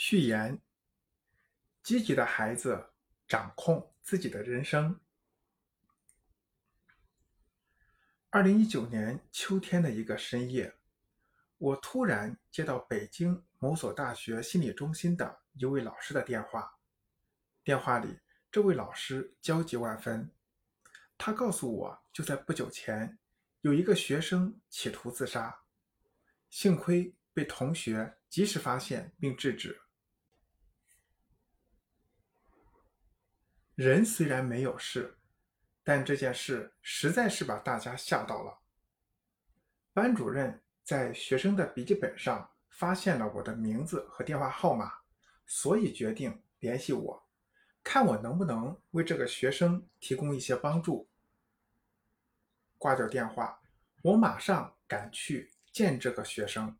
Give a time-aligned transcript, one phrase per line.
[0.00, 0.62] 序言：
[1.82, 2.90] 积极的孩子
[3.26, 5.00] 掌控自己的人生。
[8.30, 10.72] 二零一九年秋天的一个深夜，
[11.58, 16.78] 我突然接到北京某所大学心理中心的一位老师的电话。
[17.64, 18.20] 电话里，
[18.52, 20.30] 这位老师焦急万分。
[21.18, 23.18] 他告诉我，就在不久前，
[23.62, 25.64] 有一个学生企图自杀，
[26.50, 29.82] 幸亏被同学及时发现并制止。
[33.78, 35.16] 人虽然没有事，
[35.84, 38.58] 但这件事实在是把大家吓到了。
[39.92, 44.92] 班主任在学生的笔记本上发现了我的名字和电话号码，
[45.46, 47.24] 所以决定联系我。
[47.84, 51.08] 看我能不能为这个学生提供一些帮助。
[52.78, 53.60] 挂掉电话，
[54.02, 56.76] 我马上赶去见这个学生。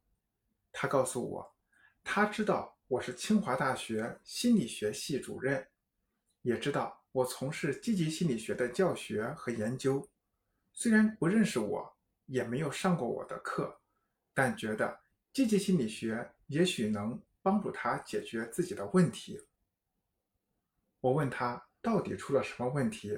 [0.72, 1.56] 他告诉我，
[2.02, 5.64] 他知道我是清华大学心理学系主任，
[6.48, 10.08] 也知道我从事积极心理学的教学和研究。
[10.72, 13.78] 虽然不认识我，也没有上过我的课，
[14.32, 14.98] 但觉得
[15.30, 19.46] 积极心理学也许能帮助他解决自己的问题。
[21.00, 23.14] 我问他到底出了什么问题，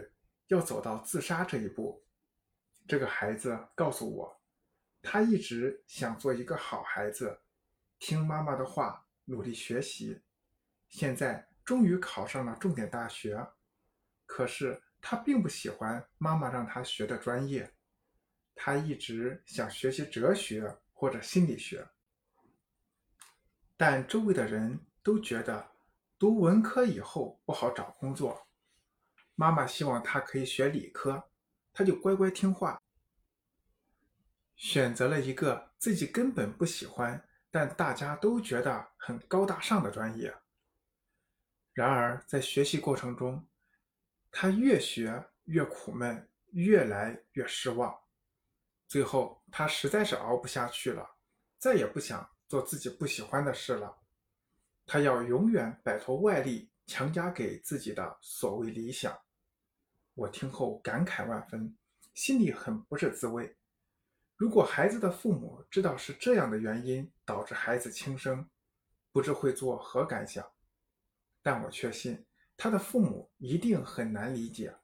[0.49, 2.03] 要走到自杀这一步？
[2.89, 4.41] 这个孩子告诉我，
[5.03, 7.39] 他一直想做一个好孩子，
[8.01, 10.21] 听妈妈的话，努力学习。
[10.89, 13.47] 现在终于考上了重点大学，
[14.27, 17.73] 可是他并不喜欢妈妈让他学的专业，
[18.55, 21.89] 他一直想学习哲学或者心理学，
[23.77, 25.71] 但周围的人都觉得。
[26.21, 28.47] 读文科以后不好找工作，
[29.37, 31.31] 妈妈希望他可以学理科，
[31.73, 32.79] 他就乖乖听话，
[34.55, 40.31] 选择了一个自己根本不喜欢，但大家都觉得很高大上的专业。
[41.81, 43.43] 然而在学习过程中，
[44.31, 47.99] 他越学越苦闷，越来越失望，
[48.87, 51.09] 最后他实在是熬不下去了，
[51.57, 53.97] 再也不想做自己不喜欢的事了。
[54.85, 59.19] 他要永远摆脱外力强加给自己的所谓理想，
[60.13, 61.75] 我听后感慨万分，
[62.13, 63.57] 心里很不是滋味。
[64.37, 68.47] 如果孩子的父母知道是这样的原因导致孩子轻生，
[69.13, 70.47] 不知会作何感想。
[71.43, 72.25] 但我确信，
[72.57, 74.75] 他的父母一定很难理解，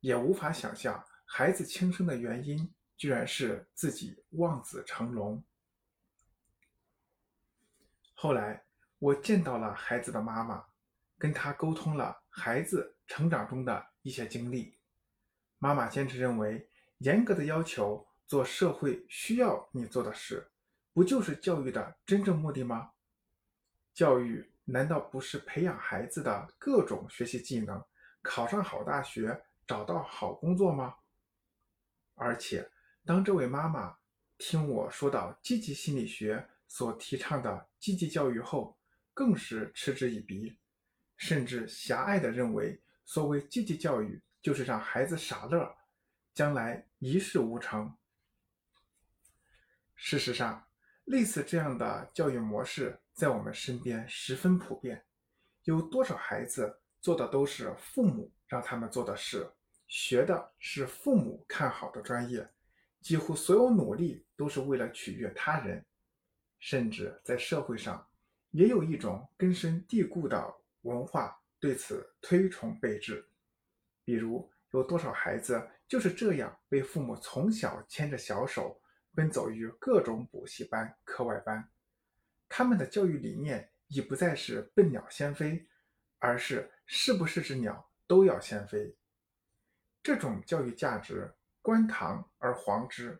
[0.00, 5.44] 也无法想象孩子轻生的原因居然是自己望子成龙。
[8.14, 8.62] 后来。
[8.98, 10.64] 我见到了孩子的妈妈，
[11.18, 14.78] 跟他沟通了孩子成长中的一些经历。
[15.58, 16.66] 妈妈坚持认为，
[16.98, 20.50] 严格的要求做社会需要你做的事，
[20.94, 22.92] 不就是教育的真正目的吗？
[23.92, 27.82] 教育难道不是培养孩子的各种学习技能，
[28.20, 30.96] 考上好大学，找到好工作吗？
[32.16, 32.68] 而且，
[33.04, 33.96] 当这位妈妈
[34.38, 38.76] 听我说到积极心理学所提倡的积极教育后，
[39.14, 40.58] 更是嗤之以鼻，
[41.16, 45.76] 甚至狭隘地认为，所谓积极教育就是让孩子傻乐，
[46.34, 47.96] 将来一事无成。
[49.94, 50.65] 事实上，
[51.06, 55.04] 类似这样的教育模式在我们身边十分普遍。
[55.62, 59.50] 有多少孩子做的都是父母让他们做的事，
[59.88, 62.48] 学的是父母看好的专业，
[63.00, 65.84] 几乎所有努力都是为了取悦他人，
[66.58, 68.06] 甚至在社会上。
[68.50, 73.28] 也有一种根深蒂固的文化对此推崇备至，
[74.04, 78.80] 比如有多少孩子就是这样被父母从小牵着小手
[79.16, 81.68] 奔走于各种补习班、课外班，
[82.48, 85.66] 他们的教育理念已不再是“笨鸟先飞”，
[86.20, 88.94] 而是“是不是只鸟都要先飞”。
[90.04, 93.18] 这种教育价值观堂而皇之，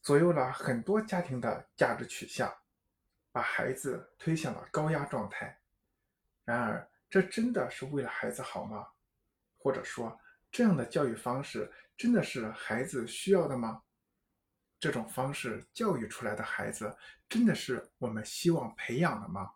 [0.00, 2.54] 左右了很多家庭的价值取向。
[3.32, 5.58] 把孩子推向了高压状态，
[6.44, 8.86] 然而，这真的是为了孩子好吗？
[9.58, 10.16] 或者说，
[10.52, 13.82] 这样的教育方式真的是孩子需要的吗？
[14.78, 16.96] 这种方式教育出来的孩子，
[17.28, 19.50] 真的是我们希望培养的吗？